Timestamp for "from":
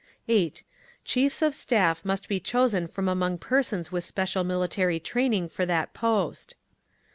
2.87-3.07